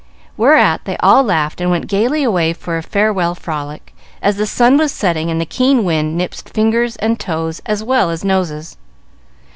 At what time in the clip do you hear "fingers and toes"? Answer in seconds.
6.49-7.61